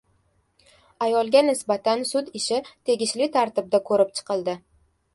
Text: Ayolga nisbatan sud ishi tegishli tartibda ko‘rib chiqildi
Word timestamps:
Ayolga 1.07 1.43
nisbatan 1.51 2.03
sud 2.13 2.33
ishi 2.41 2.59
tegishli 2.91 3.31
tartibda 3.39 3.85
ko‘rib 3.93 4.15
chiqildi 4.19 4.61